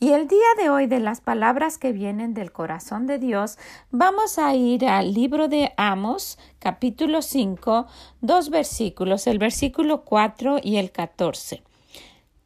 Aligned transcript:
Y 0.00 0.12
el 0.12 0.28
día 0.28 0.46
de 0.56 0.70
hoy 0.70 0.86
de 0.86 1.00
las 1.00 1.20
palabras 1.20 1.76
que 1.76 1.90
vienen 1.90 2.32
del 2.32 2.52
corazón 2.52 3.08
de 3.08 3.18
Dios, 3.18 3.58
vamos 3.90 4.38
a 4.38 4.54
ir 4.54 4.86
al 4.86 5.12
libro 5.12 5.48
de 5.48 5.72
Amos, 5.76 6.38
capítulo 6.60 7.20
5, 7.20 7.88
dos 8.20 8.48
versículos, 8.50 9.26
el 9.26 9.40
versículo 9.40 10.04
4 10.04 10.60
y 10.62 10.76
el 10.76 10.92
14. 10.92 11.64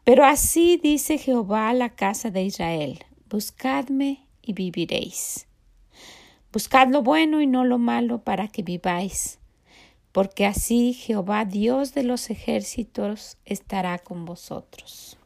Pero 0.03 0.25
así 0.25 0.81
dice 0.83 1.19
Jehová 1.19 1.69
a 1.69 1.75
la 1.75 1.91
casa 1.91 2.31
de 2.31 2.43
Israel, 2.43 3.05
buscadme 3.29 4.27
y 4.41 4.55
viviréis. 4.55 5.47
Buscad 6.55 6.89
lo 6.89 7.03
bueno 7.03 7.43
y 7.43 7.47
no 7.47 7.67
lo 7.67 7.77
malo 7.77 8.23
para 8.23 8.49
que 8.49 8.63
viváis, 8.63 9.39
porque 10.13 10.47
así 10.47 10.95
Jehová 10.95 11.45
Dios 11.45 11.93
de 11.93 12.05
los 12.05 12.31
ejércitos 12.31 13.37
estará 13.45 13.99
con 13.99 14.25
vosotros 14.25 15.19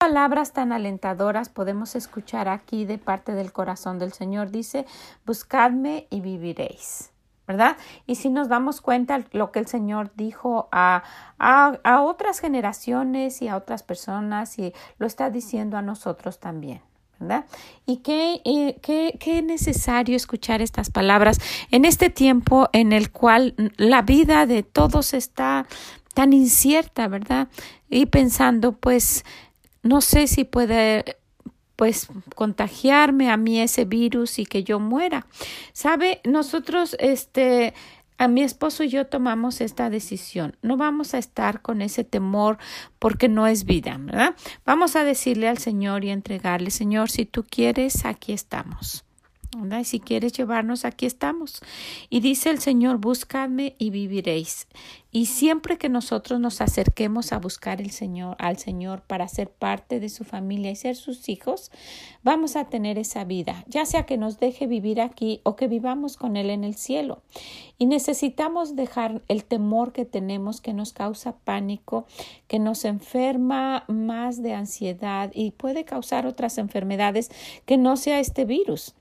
palabras 0.00 0.54
tan 0.54 0.72
alentadoras 0.72 1.50
podemos 1.50 1.94
escuchar 1.94 2.48
aquí 2.48 2.86
de 2.86 2.96
parte 2.96 3.32
del 3.32 3.52
corazón 3.52 3.98
del 3.98 4.14
Señor. 4.14 4.50
Dice, 4.50 4.86
buscadme 5.26 6.06
y 6.08 6.22
viviréis. 6.22 7.10
¿verdad? 7.46 7.76
Y 8.06 8.14
si 8.14 8.30
nos 8.30 8.48
damos 8.48 8.80
cuenta 8.80 9.20
lo 9.32 9.52
que 9.52 9.58
el 9.58 9.66
Señor 9.66 10.12
dijo 10.14 10.68
a, 10.72 11.02
a, 11.38 12.00
otras 12.00 12.38
generaciones 12.40 13.42
y 13.42 13.48
a 13.48 13.56
otras 13.56 13.82
personas 13.82 14.58
y 14.58 14.72
lo 14.98 15.06
está 15.06 15.28
diciendo 15.28 15.76
a 15.76 15.82
nosotros 15.82 16.38
también. 16.38 16.80
¿verdad? 17.18 17.44
Y 17.84 17.98
qué, 17.98 18.40
qué, 18.80 19.18
qué 19.20 19.42
necesario 19.42 20.16
escuchar 20.16 20.62
estas 20.62 20.88
palabras 20.88 21.38
en 21.70 21.84
este 21.84 22.08
tiempo 22.08 22.70
en 22.72 22.92
el 22.92 23.10
cual 23.10 23.54
la 23.76 24.00
vida 24.00 24.46
de 24.46 24.62
todos 24.62 25.12
está 25.12 25.66
tan 26.14 26.32
incierta, 26.32 27.08
¿verdad? 27.08 27.48
Y 27.88 28.06
pensando, 28.06 28.72
pues, 28.72 29.24
no 29.82 30.00
sé 30.00 30.26
si 30.26 30.44
puede 30.44 31.16
pues 31.76 32.08
contagiarme 32.34 33.30
a 33.30 33.38
mí 33.38 33.60
ese 33.60 33.86
virus 33.86 34.38
y 34.38 34.44
que 34.44 34.64
yo 34.64 34.78
muera. 34.78 35.26
Sabe, 35.72 36.20
nosotros 36.24 36.94
este 36.98 37.72
a 38.18 38.28
mi 38.28 38.42
esposo 38.42 38.84
y 38.84 38.90
yo 38.90 39.06
tomamos 39.06 39.62
esta 39.62 39.88
decisión. 39.88 40.54
No 40.60 40.76
vamos 40.76 41.14
a 41.14 41.18
estar 41.18 41.62
con 41.62 41.80
ese 41.80 42.04
temor 42.04 42.58
porque 42.98 43.30
no 43.30 43.46
es 43.46 43.64
vida, 43.64 43.96
¿verdad? 43.98 44.36
Vamos 44.66 44.94
a 44.94 45.04
decirle 45.04 45.48
al 45.48 45.56
Señor 45.56 46.04
y 46.04 46.10
entregarle, 46.10 46.70
Señor, 46.70 47.10
si 47.10 47.24
tú 47.24 47.46
quieres, 47.48 48.04
aquí 48.04 48.34
estamos. 48.34 49.06
Y 49.52 49.84
si 49.84 49.98
quieres 49.98 50.32
llevarnos, 50.32 50.84
aquí 50.84 51.06
estamos. 51.06 51.60
Y 52.08 52.20
dice 52.20 52.50
el 52.50 52.60
Señor, 52.60 52.98
buscadme 52.98 53.74
y 53.78 53.90
viviréis. 53.90 54.68
Y 55.10 55.26
siempre 55.26 55.76
que 55.76 55.88
nosotros 55.88 56.38
nos 56.38 56.60
acerquemos 56.60 57.32
a 57.32 57.38
buscar 57.38 57.80
el 57.80 57.90
Señor, 57.90 58.36
al 58.38 58.58
Señor 58.58 59.02
para 59.02 59.26
ser 59.26 59.50
parte 59.50 59.98
de 59.98 60.08
su 60.08 60.22
familia 60.22 60.70
y 60.70 60.76
ser 60.76 60.94
sus 60.94 61.28
hijos, 61.28 61.72
vamos 62.22 62.54
a 62.54 62.66
tener 62.66 62.96
esa 62.96 63.24
vida, 63.24 63.64
ya 63.66 63.86
sea 63.86 64.06
que 64.06 64.18
nos 64.18 64.38
deje 64.38 64.68
vivir 64.68 65.00
aquí 65.00 65.40
o 65.42 65.56
que 65.56 65.66
vivamos 65.66 66.16
con 66.16 66.36
Él 66.36 66.48
en 66.48 66.62
el 66.62 66.76
cielo. 66.76 67.22
Y 67.76 67.86
necesitamos 67.86 68.76
dejar 68.76 69.22
el 69.26 69.44
temor 69.44 69.92
que 69.92 70.04
tenemos 70.04 70.60
que 70.60 70.74
nos 70.74 70.92
causa 70.92 71.32
pánico, 71.38 72.06
que 72.46 72.60
nos 72.60 72.84
enferma 72.84 73.84
más 73.88 74.42
de 74.42 74.54
ansiedad 74.54 75.32
y 75.34 75.50
puede 75.50 75.84
causar 75.84 76.26
otras 76.26 76.56
enfermedades 76.58 77.32
que 77.66 77.78
no 77.78 77.96
sea 77.96 78.20
este 78.20 78.44
virus. 78.44 78.94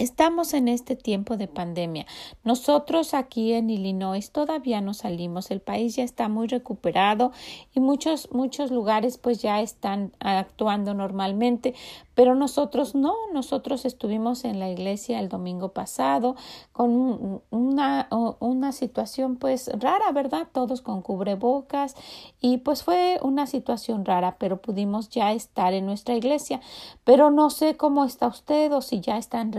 Estamos 0.00 0.54
en 0.54 0.68
este 0.68 0.96
tiempo 0.96 1.36
de 1.36 1.46
pandemia. 1.46 2.06
Nosotros 2.42 3.12
aquí 3.12 3.52
en 3.52 3.68
Illinois 3.68 4.30
todavía 4.30 4.80
no 4.80 4.94
salimos. 4.94 5.50
El 5.50 5.60
país 5.60 5.94
ya 5.94 6.04
está 6.04 6.30
muy 6.30 6.46
recuperado 6.46 7.32
y 7.74 7.80
muchos, 7.80 8.32
muchos 8.32 8.70
lugares 8.70 9.18
pues 9.18 9.42
ya 9.42 9.60
están 9.60 10.12
actuando 10.18 10.94
normalmente, 10.94 11.74
pero 12.14 12.34
nosotros 12.34 12.94
no, 12.94 13.14
nosotros 13.34 13.84
estuvimos 13.84 14.46
en 14.46 14.58
la 14.58 14.70
iglesia 14.70 15.20
el 15.20 15.28
domingo 15.28 15.74
pasado 15.74 16.34
con 16.72 17.42
una, 17.50 18.08
una 18.38 18.72
situación 18.72 19.36
pues 19.36 19.70
rara, 19.78 20.12
¿verdad? 20.12 20.48
Todos 20.50 20.80
con 20.80 21.02
cubrebocas 21.02 21.94
y 22.40 22.56
pues 22.58 22.82
fue 22.84 23.18
una 23.20 23.46
situación 23.46 24.06
rara, 24.06 24.36
pero 24.38 24.62
pudimos 24.62 25.10
ya 25.10 25.32
estar 25.32 25.74
en 25.74 25.84
nuestra 25.84 26.14
iglesia. 26.14 26.62
Pero 27.04 27.30
no 27.30 27.50
sé 27.50 27.76
cómo 27.76 28.06
está 28.06 28.28
usted 28.28 28.72
o 28.72 28.80
si 28.80 29.00
ya 29.00 29.18
están 29.18 29.52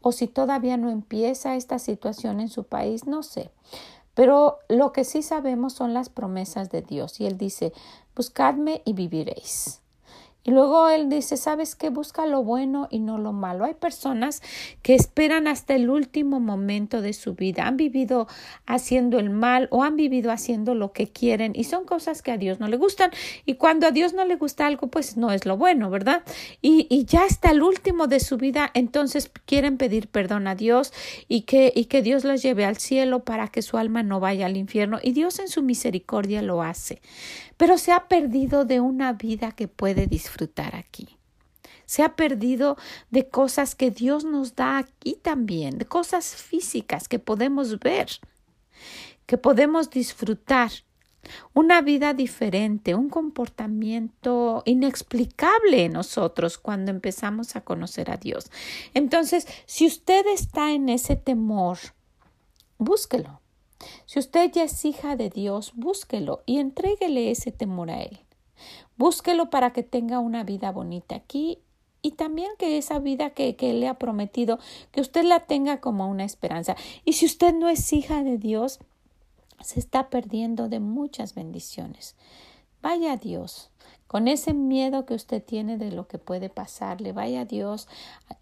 o 0.00 0.12
si 0.12 0.26
todavía 0.26 0.76
no 0.76 0.90
empieza 0.90 1.56
esta 1.56 1.78
situación 1.78 2.40
en 2.40 2.48
su 2.48 2.64
país, 2.64 3.06
no 3.06 3.22
sé. 3.22 3.50
Pero 4.14 4.58
lo 4.68 4.92
que 4.92 5.04
sí 5.04 5.22
sabemos 5.22 5.72
son 5.72 5.92
las 5.92 6.08
promesas 6.08 6.70
de 6.70 6.82
Dios 6.82 7.20
y 7.20 7.26
Él 7.26 7.36
dice, 7.36 7.72
buscadme 8.14 8.82
y 8.84 8.92
viviréis. 8.92 9.80
Y 10.46 10.50
luego 10.50 10.90
él 10.90 11.08
dice, 11.08 11.38
¿sabes 11.38 11.74
qué? 11.74 11.88
Busca 11.88 12.26
lo 12.26 12.44
bueno 12.44 12.86
y 12.90 12.98
no 12.98 13.16
lo 13.16 13.32
malo. 13.32 13.64
Hay 13.64 13.72
personas 13.72 14.42
que 14.82 14.94
esperan 14.94 15.48
hasta 15.48 15.74
el 15.74 15.88
último 15.88 16.38
momento 16.38 17.00
de 17.00 17.14
su 17.14 17.34
vida. 17.34 17.66
Han 17.66 17.78
vivido 17.78 18.28
haciendo 18.66 19.18
el 19.18 19.30
mal 19.30 19.68
o 19.70 19.82
han 19.82 19.96
vivido 19.96 20.30
haciendo 20.30 20.74
lo 20.74 20.92
que 20.92 21.08
quieren 21.08 21.52
y 21.54 21.64
son 21.64 21.86
cosas 21.86 22.20
que 22.20 22.30
a 22.30 22.36
Dios 22.36 22.60
no 22.60 22.68
le 22.68 22.76
gustan. 22.76 23.10
Y 23.46 23.54
cuando 23.54 23.86
a 23.86 23.90
Dios 23.90 24.12
no 24.12 24.26
le 24.26 24.36
gusta 24.36 24.66
algo, 24.66 24.88
pues 24.88 25.16
no 25.16 25.32
es 25.32 25.46
lo 25.46 25.56
bueno, 25.56 25.88
¿verdad? 25.88 26.22
Y, 26.60 26.86
y 26.90 27.06
ya 27.06 27.24
hasta 27.24 27.50
el 27.50 27.62
último 27.62 28.06
de 28.06 28.20
su 28.20 28.36
vida, 28.36 28.70
entonces 28.74 29.30
quieren 29.46 29.78
pedir 29.78 30.08
perdón 30.08 30.46
a 30.46 30.54
Dios 30.54 30.92
y 31.26 31.42
que, 31.42 31.72
y 31.74 31.86
que 31.86 32.02
Dios 32.02 32.22
los 32.22 32.42
lleve 32.42 32.66
al 32.66 32.76
cielo 32.76 33.24
para 33.24 33.48
que 33.48 33.62
su 33.62 33.78
alma 33.78 34.02
no 34.02 34.20
vaya 34.20 34.44
al 34.44 34.58
infierno. 34.58 34.98
Y 35.02 35.12
Dios 35.12 35.38
en 35.38 35.48
su 35.48 35.62
misericordia 35.62 36.42
lo 36.42 36.62
hace 36.62 37.00
pero 37.56 37.78
se 37.78 37.92
ha 37.92 38.08
perdido 38.08 38.64
de 38.64 38.80
una 38.80 39.12
vida 39.12 39.52
que 39.52 39.68
puede 39.68 40.08
disfrutar 40.08 40.33
aquí. 40.72 41.18
Se 41.86 42.02
ha 42.02 42.16
perdido 42.16 42.76
de 43.10 43.28
cosas 43.28 43.74
que 43.74 43.90
Dios 43.90 44.24
nos 44.24 44.54
da 44.54 44.78
aquí 44.78 45.18
también, 45.20 45.78
de 45.78 45.84
cosas 45.84 46.34
físicas 46.34 47.08
que 47.08 47.18
podemos 47.18 47.78
ver, 47.80 48.08
que 49.26 49.38
podemos 49.38 49.90
disfrutar. 49.90 50.70
Una 51.54 51.80
vida 51.80 52.12
diferente, 52.12 52.94
un 52.94 53.08
comportamiento 53.08 54.62
inexplicable 54.66 55.86
en 55.86 55.94
nosotros 55.94 56.58
cuando 56.58 56.90
empezamos 56.90 57.56
a 57.56 57.62
conocer 57.62 58.10
a 58.10 58.18
Dios. 58.18 58.50
Entonces, 58.92 59.46
si 59.64 59.86
usted 59.86 60.26
está 60.26 60.72
en 60.72 60.90
ese 60.90 61.16
temor, 61.16 61.78
búsquelo. 62.76 63.40
Si 64.04 64.18
usted 64.18 64.50
ya 64.52 64.64
es 64.64 64.84
hija 64.84 65.16
de 65.16 65.30
Dios, 65.30 65.72
búsquelo 65.74 66.42
y 66.44 66.58
entréguele 66.58 67.30
ese 67.30 67.52
temor 67.52 67.90
a 67.90 68.02
Él. 68.02 68.20
Búsquelo 68.96 69.50
para 69.50 69.72
que 69.72 69.82
tenga 69.82 70.18
una 70.18 70.44
vida 70.44 70.70
bonita 70.70 71.16
aquí 71.16 71.58
y 72.02 72.12
también 72.12 72.50
que 72.58 72.76
esa 72.78 72.98
vida 72.98 73.30
que, 73.30 73.56
que 73.56 73.72
le 73.72 73.88
ha 73.88 73.94
prometido, 73.94 74.58
que 74.92 75.00
usted 75.00 75.24
la 75.24 75.40
tenga 75.40 75.80
como 75.80 76.08
una 76.08 76.24
esperanza. 76.24 76.76
Y 77.04 77.14
si 77.14 77.26
usted 77.26 77.54
no 77.54 77.68
es 77.68 77.92
hija 77.92 78.22
de 78.22 78.36
Dios, 78.36 78.78
se 79.60 79.80
está 79.80 80.10
perdiendo 80.10 80.68
de 80.68 80.80
muchas 80.80 81.34
bendiciones. 81.34 82.14
Vaya 82.82 83.12
a 83.12 83.16
Dios, 83.16 83.70
con 84.06 84.28
ese 84.28 84.52
miedo 84.52 85.06
que 85.06 85.14
usted 85.14 85.42
tiene 85.42 85.78
de 85.78 85.90
lo 85.90 86.06
que 86.06 86.18
puede 86.18 86.50
pasarle, 86.50 87.12
vaya 87.12 87.40
a 87.40 87.44
Dios, 87.46 87.88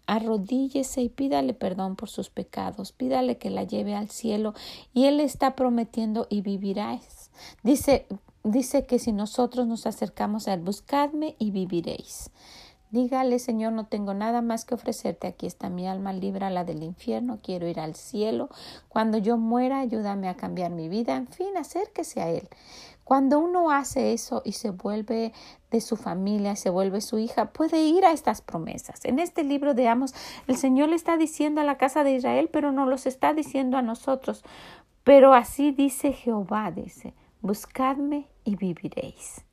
arrodíllese 0.05 1.01
y 1.01 1.07
pídale 1.07 1.53
perdón 1.53 1.95
por 1.95 2.09
sus 2.09 2.29
pecados, 2.29 2.91
pídale 2.91 3.37
que 3.37 3.49
la 3.49 3.63
lleve 3.63 3.95
al 3.95 4.09
cielo 4.09 4.53
y 4.93 5.05
Él 5.05 5.21
está 5.21 5.55
prometiendo 5.55 6.27
y 6.29 6.41
viviráis. 6.41 7.31
Dice, 7.63 8.05
dice 8.43 8.85
que 8.85 8.99
si 8.99 9.11
nosotros 9.11 9.67
nos 9.67 9.85
acercamos 9.85 10.47
a 10.47 10.53
Él, 10.53 10.61
buscadme 10.61 11.35
y 11.39 11.51
viviréis. 11.51 12.31
Dígale, 12.93 13.39
Señor, 13.39 13.73
no 13.73 13.87
tengo 13.87 14.13
nada 14.13 14.43
más 14.43 14.65
que 14.65 14.75
ofrecerte. 14.75 15.25
Aquí 15.25 15.47
está 15.47 15.67
mi 15.69 15.87
alma, 15.87 16.13
líbrala 16.13 16.63
del 16.63 16.83
infierno. 16.83 17.39
Quiero 17.41 17.67
ir 17.67 17.79
al 17.79 17.95
cielo. 17.95 18.49
Cuando 18.87 19.17
yo 19.17 19.35
muera, 19.37 19.79
ayúdame 19.79 20.29
a 20.29 20.35
cambiar 20.35 20.69
mi 20.69 20.89
vida. 20.89 21.15
En 21.15 21.27
fin, 21.27 21.57
acérquese 21.57 22.21
a 22.21 22.29
Él. 22.29 22.47
Cuando 23.03 23.39
uno 23.39 23.71
hace 23.71 24.13
eso 24.13 24.43
y 24.45 24.51
se 24.51 24.69
vuelve 24.69 25.33
de 25.71 25.81
su 25.81 25.95
familia, 25.97 26.55
se 26.55 26.69
vuelve 26.69 27.01
su 27.01 27.17
hija, 27.17 27.51
puede 27.51 27.81
ir 27.81 28.05
a 28.05 28.11
estas 28.11 28.41
promesas. 28.41 29.03
En 29.05 29.17
este 29.17 29.43
libro 29.43 29.73
de 29.73 29.87
Amos, 29.87 30.13
el 30.47 30.55
Señor 30.55 30.89
le 30.89 30.95
está 30.95 31.17
diciendo 31.17 31.61
a 31.61 31.63
la 31.65 31.79
casa 31.79 32.03
de 32.03 32.13
Israel, 32.13 32.49
pero 32.53 32.71
no 32.71 32.85
los 32.85 33.07
está 33.07 33.33
diciendo 33.33 33.77
a 33.77 33.81
nosotros. 33.81 34.43
Pero 35.03 35.33
así 35.33 35.71
dice 35.71 36.13
Jehová, 36.13 36.71
dice, 36.71 37.15
buscadme 37.41 38.27
y 38.43 38.55
viviréis. 38.55 39.43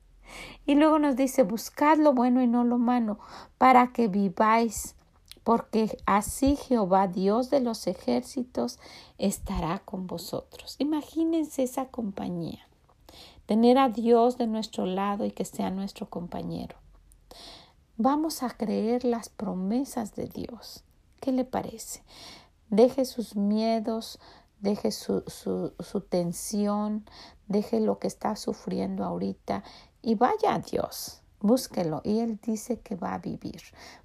Y 0.65 0.75
luego 0.75 0.99
nos 0.99 1.15
dice, 1.15 1.43
buscad 1.43 1.97
lo 1.97 2.13
bueno 2.13 2.41
y 2.41 2.47
no 2.47 2.63
lo 2.63 2.77
malo, 2.77 3.19
para 3.57 3.91
que 3.91 4.07
viváis, 4.07 4.95
porque 5.43 5.97
así 6.05 6.55
Jehová, 6.55 7.07
Dios 7.07 7.49
de 7.49 7.59
los 7.59 7.87
ejércitos, 7.87 8.79
estará 9.17 9.79
con 9.79 10.07
vosotros. 10.07 10.75
Imagínense 10.79 11.63
esa 11.63 11.85
compañía, 11.85 12.67
tener 13.45 13.77
a 13.77 13.89
Dios 13.89 14.37
de 14.37 14.47
nuestro 14.47 14.85
lado 14.85 15.25
y 15.25 15.31
que 15.31 15.45
sea 15.45 15.69
nuestro 15.69 16.09
compañero. 16.09 16.75
Vamos 17.97 18.41
a 18.41 18.49
creer 18.49 19.03
las 19.03 19.29
promesas 19.29 20.15
de 20.15 20.25
Dios. 20.25 20.83
¿Qué 21.19 21.31
le 21.31 21.43
parece? 21.43 22.01
Deje 22.69 23.05
sus 23.05 23.35
miedos, 23.35 24.17
deje 24.61 24.91
su, 24.91 25.23
su, 25.27 26.01
tensión, 26.01 27.05
deje 27.47 27.79
lo 27.79 27.99
que 27.99 28.07
está 28.07 28.35
sufriendo 28.35 29.03
ahorita 29.03 29.63
y 30.01 30.15
vaya 30.15 30.53
a 30.53 30.59
Dios, 30.59 31.21
búsquelo. 31.39 32.01
Y 32.03 32.19
Él 32.19 32.39
dice 32.41 32.79
que 32.79 32.95
va 32.95 33.15
a 33.15 33.17
vivir, 33.17 33.61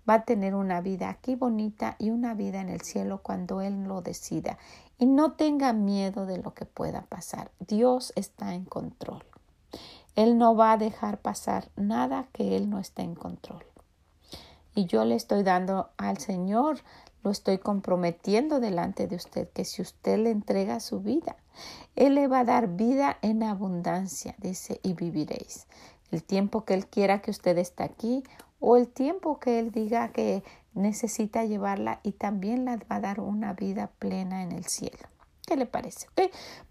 va 0.08 0.14
a 0.14 0.24
tener 0.24 0.54
una 0.54 0.80
vida 0.80 1.10
aquí 1.10 1.36
bonita 1.36 1.96
y 1.98 2.10
una 2.10 2.34
vida 2.34 2.60
en 2.60 2.70
el 2.70 2.80
cielo 2.80 3.20
cuando 3.22 3.60
Él 3.60 3.84
lo 3.84 4.00
decida. 4.00 4.58
Y 4.98 5.06
no 5.06 5.32
tenga 5.32 5.72
miedo 5.74 6.24
de 6.24 6.38
lo 6.38 6.54
que 6.54 6.64
pueda 6.64 7.02
pasar. 7.02 7.50
Dios 7.60 8.12
está 8.16 8.54
en 8.54 8.64
control. 8.64 9.24
Él 10.14 10.38
no 10.38 10.56
va 10.56 10.72
a 10.72 10.78
dejar 10.78 11.18
pasar 11.18 11.68
nada 11.76 12.28
que 12.32 12.56
Él 12.56 12.70
no 12.70 12.78
esté 12.78 13.02
en 13.02 13.14
control. 13.14 13.64
Y 14.74 14.86
yo 14.86 15.04
le 15.04 15.14
estoy 15.14 15.42
dando 15.42 15.90
al 15.96 16.18
Señor 16.18 16.78
lo 17.26 17.32
estoy 17.32 17.58
comprometiendo 17.58 18.60
delante 18.60 19.08
de 19.08 19.16
usted, 19.16 19.48
que 19.50 19.64
si 19.64 19.82
usted 19.82 20.16
le 20.16 20.30
entrega 20.30 20.78
su 20.78 21.00
vida, 21.00 21.34
Él 21.96 22.14
le 22.14 22.28
va 22.28 22.40
a 22.40 22.44
dar 22.44 22.68
vida 22.68 23.18
en 23.20 23.42
abundancia, 23.42 24.36
dice, 24.38 24.78
y 24.84 24.94
viviréis. 24.94 25.66
El 26.12 26.22
tiempo 26.22 26.64
que 26.64 26.74
Él 26.74 26.86
quiera 26.86 27.22
que 27.22 27.32
usted 27.32 27.58
esté 27.58 27.82
aquí 27.82 28.22
o 28.60 28.76
el 28.76 28.86
tiempo 28.86 29.40
que 29.40 29.58
Él 29.58 29.72
diga 29.72 30.12
que 30.12 30.44
necesita 30.72 31.44
llevarla 31.44 31.98
y 32.04 32.12
también 32.12 32.64
le 32.64 32.76
va 32.76 32.96
a 32.96 33.00
dar 33.00 33.18
una 33.18 33.54
vida 33.54 33.90
plena 33.98 34.44
en 34.44 34.52
el 34.52 34.66
cielo. 34.66 35.08
¿Qué 35.48 35.56
le 35.56 35.66
parece? 35.66 36.06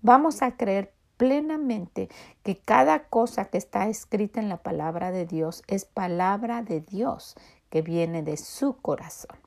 Vamos 0.02 0.42
a 0.42 0.56
creer 0.56 0.94
plenamente 1.18 2.08
que 2.44 2.60
cada 2.60 3.10
cosa 3.10 3.44
que 3.44 3.58
está 3.58 3.90
escrita 3.90 4.40
en 4.40 4.48
la 4.48 4.64
palabra 4.64 5.12
de 5.12 5.26
Dios 5.26 5.64
es 5.68 5.84
palabra 5.84 6.62
de 6.62 6.80
Dios 6.80 7.36
que 7.70 7.82
viene 7.82 8.24
de 8.24 8.38
su 8.38 8.78
corazón. 8.78 9.38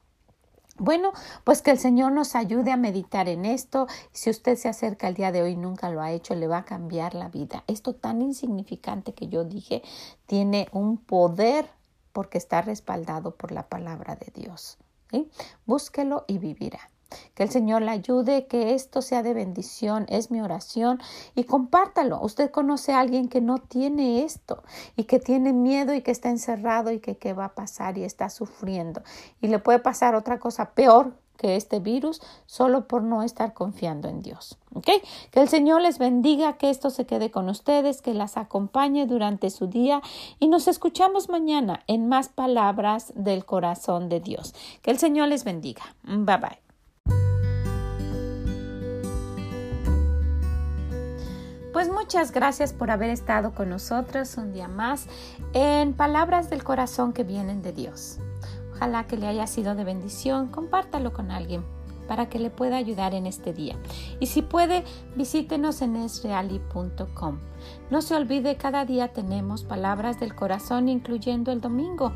Bueno, 0.78 1.12
pues 1.44 1.60
que 1.60 1.72
el 1.72 1.78
Señor 1.78 2.12
nos 2.12 2.36
ayude 2.36 2.70
a 2.70 2.76
meditar 2.76 3.28
en 3.28 3.44
esto. 3.44 3.88
Si 4.12 4.30
usted 4.30 4.56
se 4.56 4.68
acerca 4.68 5.08
el 5.08 5.14
día 5.14 5.32
de 5.32 5.42
hoy 5.42 5.56
nunca 5.56 5.90
lo 5.90 6.00
ha 6.00 6.12
hecho, 6.12 6.34
le 6.34 6.46
va 6.46 6.58
a 6.58 6.64
cambiar 6.64 7.14
la 7.14 7.28
vida. 7.28 7.64
Esto 7.66 7.94
tan 7.94 8.22
insignificante 8.22 9.12
que 9.12 9.28
yo 9.28 9.44
dije 9.44 9.82
tiene 10.26 10.68
un 10.72 10.96
poder 10.98 11.68
porque 12.12 12.38
está 12.38 12.62
respaldado 12.62 13.34
por 13.36 13.52
la 13.52 13.68
palabra 13.68 14.16
de 14.16 14.32
Dios. 14.34 14.78
Búsquelo 15.66 16.24
y 16.28 16.38
vivirá. 16.38 16.80
Que 17.34 17.42
el 17.42 17.50
Señor 17.50 17.82
le 17.82 17.90
ayude, 17.90 18.46
que 18.46 18.74
esto 18.74 19.02
sea 19.02 19.22
de 19.22 19.34
bendición, 19.34 20.06
es 20.08 20.30
mi 20.30 20.40
oración 20.40 21.00
y 21.34 21.44
compártalo. 21.44 22.20
Usted 22.20 22.50
conoce 22.50 22.92
a 22.92 23.00
alguien 23.00 23.28
que 23.28 23.40
no 23.40 23.58
tiene 23.58 24.24
esto 24.24 24.62
y 24.96 25.04
que 25.04 25.18
tiene 25.18 25.52
miedo 25.52 25.94
y 25.94 26.02
que 26.02 26.10
está 26.10 26.30
encerrado 26.30 26.90
y 26.90 27.00
que 27.00 27.16
qué 27.16 27.32
va 27.32 27.46
a 27.46 27.54
pasar 27.54 27.98
y 27.98 28.04
está 28.04 28.30
sufriendo. 28.30 29.02
Y 29.40 29.48
le 29.48 29.58
puede 29.58 29.78
pasar 29.78 30.14
otra 30.14 30.38
cosa 30.38 30.72
peor 30.74 31.14
que 31.38 31.56
este 31.56 31.78
virus 31.78 32.20
solo 32.44 32.86
por 32.86 33.02
no 33.02 33.22
estar 33.22 33.54
confiando 33.54 34.08
en 34.08 34.20
Dios. 34.20 34.58
¿Ok? 34.74 34.88
Que 35.30 35.40
el 35.40 35.48
Señor 35.48 35.80
les 35.80 35.98
bendiga, 35.98 36.58
que 36.58 36.68
esto 36.68 36.90
se 36.90 37.06
quede 37.06 37.30
con 37.30 37.48
ustedes, 37.48 38.02
que 38.02 38.12
las 38.12 38.36
acompañe 38.36 39.06
durante 39.06 39.48
su 39.48 39.68
día 39.68 40.02
y 40.38 40.48
nos 40.48 40.68
escuchamos 40.68 41.30
mañana 41.30 41.84
en 41.86 42.08
más 42.08 42.28
palabras 42.28 43.12
del 43.14 43.46
corazón 43.46 44.08
de 44.10 44.20
Dios. 44.20 44.54
Que 44.82 44.90
el 44.90 44.98
Señor 44.98 45.28
les 45.28 45.44
bendiga. 45.44 45.94
Bye 46.02 46.36
bye. 46.36 46.67
Pues 51.72 51.90
muchas 51.90 52.32
gracias 52.32 52.72
por 52.72 52.90
haber 52.90 53.10
estado 53.10 53.54
con 53.54 53.68
nosotros 53.68 54.36
un 54.38 54.52
día 54.52 54.68
más 54.68 55.06
en 55.52 55.92
Palabras 55.92 56.48
del 56.48 56.64
Corazón 56.64 57.12
que 57.12 57.24
vienen 57.24 57.60
de 57.60 57.72
Dios. 57.72 58.18
Ojalá 58.72 59.06
que 59.06 59.18
le 59.18 59.26
haya 59.26 59.46
sido 59.46 59.74
de 59.74 59.84
bendición, 59.84 60.48
compártalo 60.48 61.12
con 61.12 61.30
alguien 61.30 61.62
para 62.08 62.30
que 62.30 62.38
le 62.38 62.48
pueda 62.48 62.78
ayudar 62.78 63.12
en 63.12 63.26
este 63.26 63.52
día. 63.52 63.76
Y 64.18 64.26
si 64.26 64.40
puede, 64.40 64.82
visítenos 65.14 65.82
en 65.82 65.96
esreali.com. 65.96 67.38
No 67.90 68.00
se 68.00 68.14
olvide, 68.14 68.56
cada 68.56 68.86
día 68.86 69.12
tenemos 69.12 69.62
palabras 69.62 70.18
del 70.18 70.34
corazón, 70.34 70.88
incluyendo 70.88 71.52
el 71.52 71.60
domingo 71.60 72.14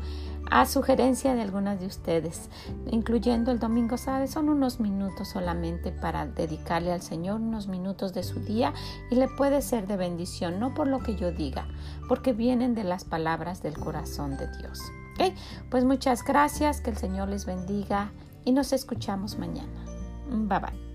a 0.51 0.65
sugerencia 0.65 1.35
de 1.35 1.41
algunas 1.41 1.79
de 1.79 1.87
ustedes, 1.87 2.49
incluyendo 2.91 3.51
el 3.51 3.59
domingo, 3.59 3.97
¿sabes? 3.97 4.31
Son 4.31 4.49
unos 4.49 4.79
minutos 4.79 5.29
solamente 5.29 5.91
para 5.91 6.25
dedicarle 6.25 6.91
al 6.91 7.01
Señor 7.01 7.41
unos 7.41 7.67
minutos 7.67 8.13
de 8.13 8.23
su 8.23 8.39
día 8.39 8.73
y 9.09 9.15
le 9.15 9.27
puede 9.27 9.61
ser 9.61 9.87
de 9.87 9.97
bendición, 9.97 10.59
no 10.59 10.73
por 10.73 10.87
lo 10.87 10.99
que 10.99 11.15
yo 11.15 11.31
diga, 11.31 11.67
porque 12.07 12.33
vienen 12.33 12.75
de 12.75 12.83
las 12.83 13.03
palabras 13.03 13.61
del 13.63 13.77
corazón 13.77 14.37
de 14.37 14.47
Dios. 14.57 14.79
¿Okay? 15.13 15.35
Pues 15.69 15.85
muchas 15.85 16.23
gracias, 16.23 16.81
que 16.81 16.89
el 16.89 16.97
Señor 16.97 17.29
les 17.29 17.45
bendiga 17.45 18.11
y 18.45 18.51
nos 18.51 18.73
escuchamos 18.73 19.37
mañana. 19.37 19.85
Bye 20.29 20.59
bye. 20.59 20.92